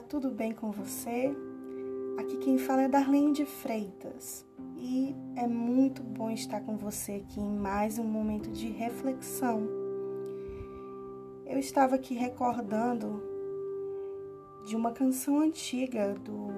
[0.00, 1.34] Tudo bem com você?
[2.18, 4.44] Aqui quem fala é Darlene de Freitas
[4.76, 9.66] e é muito bom estar com você aqui em mais um momento de reflexão.
[11.46, 13.22] Eu estava aqui recordando
[14.66, 16.48] de uma canção antiga do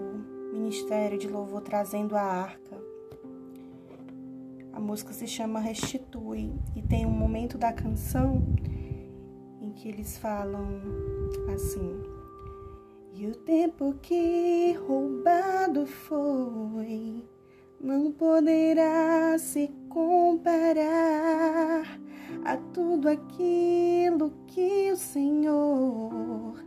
[0.52, 2.76] Ministério de Louvor Trazendo a Arca.
[4.72, 8.42] A música se chama Restitui e tem um momento da canção
[9.60, 10.66] em que eles falam
[11.54, 12.17] assim.
[13.20, 17.24] E o tempo que roubado foi
[17.80, 20.78] não poderá se comparar
[22.44, 26.64] a tudo aquilo que o Senhor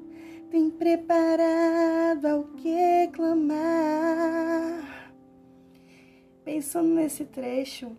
[0.49, 5.13] tem preparado ao que clamar.
[6.43, 7.95] Pensando nesse trecho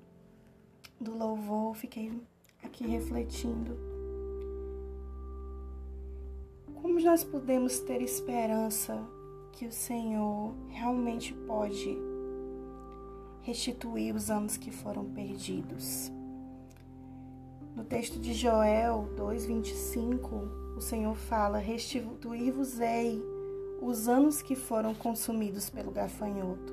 [1.00, 2.12] do louvor, fiquei
[2.62, 3.91] aqui refletindo
[6.82, 8.98] como nós podemos ter esperança
[9.52, 11.96] que o Senhor realmente pode
[13.42, 16.10] restituir os anos que foram perdidos?
[17.76, 23.22] No texto de Joel 2:25, o Senhor fala: "Restituir-vos-ei
[23.80, 26.72] os anos que foram consumidos pelo gafanhoto".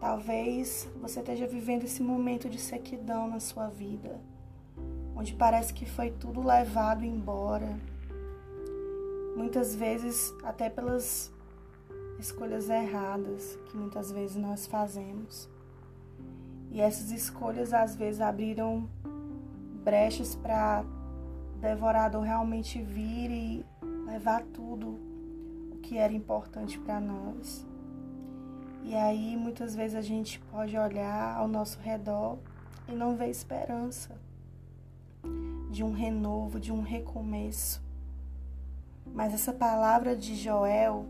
[0.00, 4.18] Talvez você esteja vivendo esse momento de sequidão na sua vida,
[5.14, 7.78] onde parece que foi tudo levado embora
[9.36, 11.32] muitas vezes até pelas
[12.18, 15.48] escolhas erradas que muitas vezes nós fazemos.
[16.70, 18.88] E essas escolhas às vezes abriram
[19.84, 20.84] brechas para
[21.60, 23.66] devorador realmente vir e
[24.06, 24.98] levar tudo
[25.70, 27.66] o que era importante para nós.
[28.82, 32.38] E aí muitas vezes a gente pode olhar ao nosso redor
[32.88, 34.14] e não ver esperança
[35.70, 37.83] de um renovo, de um recomeço.
[39.12, 41.06] Mas essa palavra de Joel,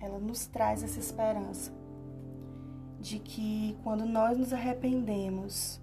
[0.00, 1.72] ela nos traz essa esperança
[3.00, 5.80] de que quando nós nos arrependemos,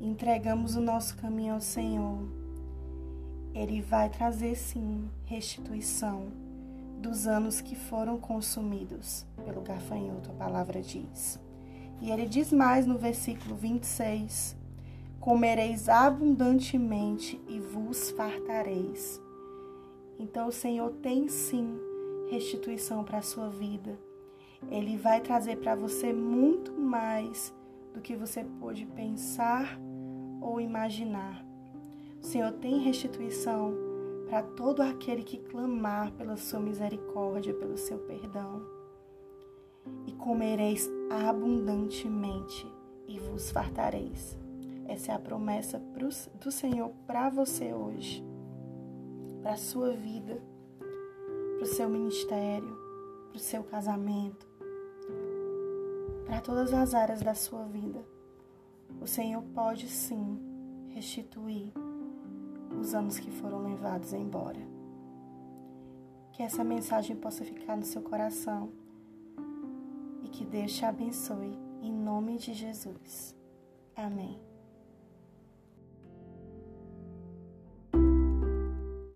[0.00, 2.28] entregamos o nosso caminho ao Senhor,
[3.54, 6.26] Ele vai trazer sim restituição
[7.00, 11.38] dos anos que foram consumidos pelo gafanhoto, a palavra diz.
[12.00, 14.56] E ele diz mais no versículo 26:
[15.20, 19.20] Comereis abundantemente e vos fartareis
[20.22, 21.76] então o Senhor tem sim
[22.30, 23.98] restituição para a sua vida.
[24.70, 27.52] Ele vai trazer para você muito mais
[27.92, 29.76] do que você pôde pensar
[30.40, 31.44] ou imaginar.
[32.22, 33.74] O Senhor tem restituição
[34.28, 38.62] para todo aquele que clamar pela sua misericórdia, pelo seu perdão.
[40.06, 42.64] E comereis abundantemente
[43.08, 44.38] e vos fartareis.
[44.86, 45.82] Essa é a promessa
[46.40, 48.31] do Senhor para você hoje
[49.42, 50.40] para a sua vida,
[51.56, 52.78] para o seu ministério,
[53.28, 54.46] para o seu casamento,
[56.24, 58.04] para todas as áreas da sua vida.
[59.00, 60.38] O Senhor pode sim
[60.90, 61.72] restituir
[62.78, 64.60] os anos que foram levados embora.
[66.32, 68.70] Que essa mensagem possa ficar no seu coração
[70.22, 73.36] e que Deus te abençoe em nome de Jesus.
[73.96, 74.51] Amém.